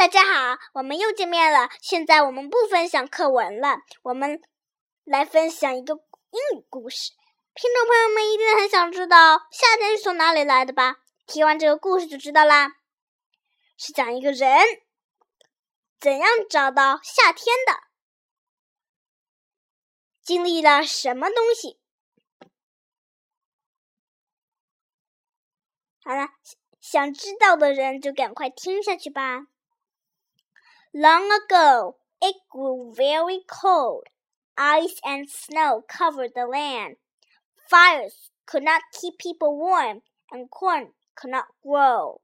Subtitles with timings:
[0.00, 1.68] 大家好，我们又见面了。
[1.82, 4.40] 现在我们不分享课文了，我们
[5.04, 7.10] 来分享一个英语故事。
[7.54, 11.00] 听众朋友们一定很想知道夏天是从哪里来的吧？
[11.26, 12.76] 听完这个故事就知道啦。
[13.76, 14.58] 是讲一个人
[15.98, 17.82] 怎样找到夏天的，
[20.22, 21.78] 经历了什么东西。
[26.02, 26.30] 好了，
[26.80, 29.48] 想知道的人就赶快听下去吧。
[30.92, 34.08] Long ago, it grew very cold.
[34.58, 36.96] Ice and snow covered the land.
[37.68, 42.20] Fires could not keep people warm, and corn could not grow.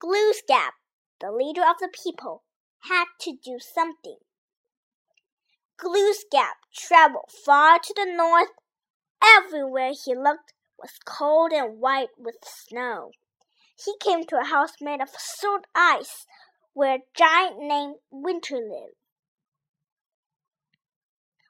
[0.00, 0.72] Glooskap,
[1.20, 2.42] the leader of the people,
[2.80, 4.18] had to do something.
[5.78, 8.50] Glooskap traveled far to the north.
[9.22, 13.12] Everywhere he looked was cold and white with snow.
[13.76, 16.26] He came to a house made of salt ice
[16.74, 18.96] where a giant named Winter lived.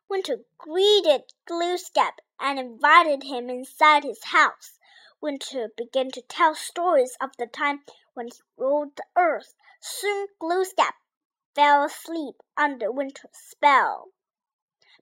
[0.09, 4.79] Winter greeted Glooskap and invited him inside his house.
[5.21, 7.81] Winter began to tell stories of the time
[8.15, 9.55] when he ruled the earth.
[9.81, 10.95] Soon Glooskap
[11.55, 14.09] fell asleep under Winter's spell.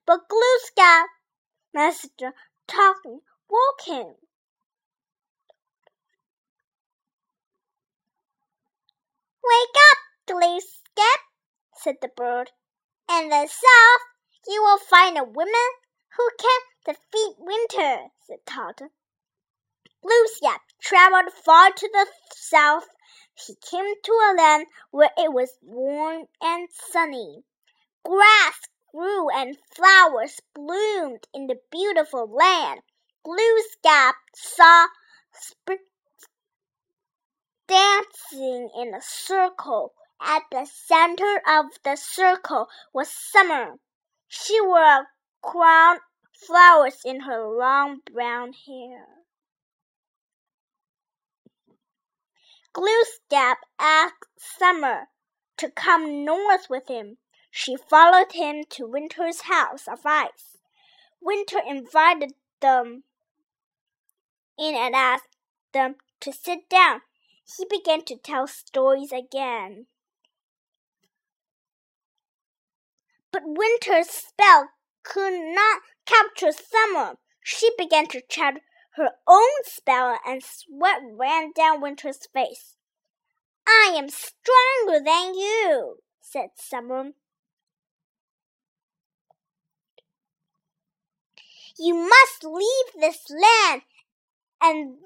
[0.07, 1.07] But Glooskap,
[1.73, 2.34] Master
[2.67, 4.15] talking, woke him.
[9.43, 9.99] Wake up,
[10.41, 11.21] Glooskap,
[11.75, 12.51] said the bird.
[13.11, 14.03] In the south,
[14.47, 15.71] you will find a woman
[16.17, 18.89] who can defeat winter, said Todd.
[20.03, 22.89] Glooskap traveled far to the south.
[23.35, 27.45] He came to a land where it was warm and sunny.
[28.03, 28.61] Grass
[28.95, 32.81] grew and flowers bloomed in the beautiful land.
[33.27, 34.87] Glooskap saw
[37.67, 39.93] dancing in a circle.
[40.21, 43.79] At the center of the circle was Summer.
[44.29, 45.09] She wore a
[45.43, 46.01] crown
[46.33, 49.06] flowers in her long brown hair.
[52.72, 55.09] Glooskap asked Summer
[55.56, 57.19] to come north with him.
[57.50, 60.59] She followed him to Winter's house of ice.
[61.21, 63.05] Winter invited them
[64.59, 65.37] in and asked
[65.73, 67.03] them to sit down
[67.56, 69.87] he began to tell stories again.
[73.33, 74.71] But Winter's spell
[75.03, 77.17] could not capture Summer.
[77.43, 78.55] She began to chat
[78.97, 82.77] her own spell, and sweat ran down Winter's face.
[83.67, 87.13] I am stronger than you, said Summer.
[91.79, 93.83] You must leave this land
[94.61, 94.99] and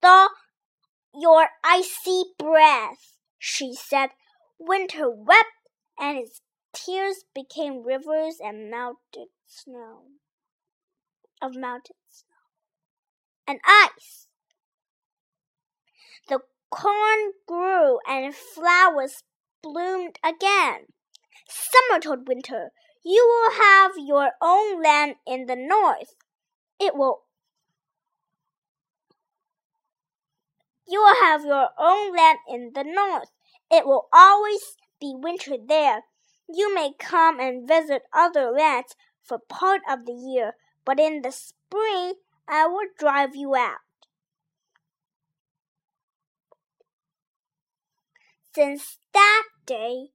[0.00, 0.28] the
[1.14, 4.10] your icy breath, she said.
[4.60, 5.46] Winter wept,
[5.98, 6.40] and his
[6.72, 10.02] tears became rivers and melted snow
[11.40, 12.28] of melted snow
[13.46, 14.26] and ice.
[16.28, 16.40] The
[16.70, 19.22] corn grew and flowers
[19.62, 20.86] bloomed again.
[21.48, 22.70] Summer told Winter,
[23.04, 26.14] You will have your own land in the north.
[26.78, 27.22] It will
[30.86, 33.30] You will have your own land in the north.
[33.70, 36.02] It will always be winter there.
[36.50, 41.30] You may come and visit other lands for part of the year, but in the
[41.30, 42.14] spring
[42.48, 43.80] I will drive you out.
[48.54, 50.08] Since that day,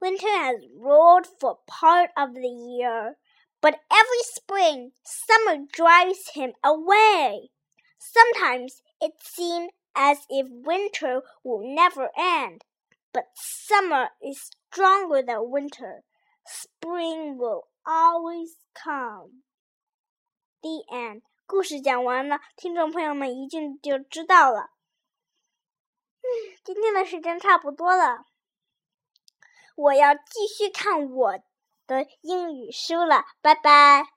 [0.00, 3.16] winter has ruled for part of the year,
[3.60, 7.50] but every spring summer drives him away.
[7.98, 12.64] Sometimes it seems as if winter will never end,
[13.12, 16.02] but summer is stronger than winter.
[16.44, 19.42] Spring will always come.
[20.60, 21.22] The end.
[21.46, 24.70] 故事讲完了，听众朋友们一定就知道了。
[26.22, 26.26] 嗯，
[26.64, 28.24] 今天的时间差不多了，
[29.76, 31.38] 我要继续看我
[31.86, 34.13] 的英语书了，拜拜。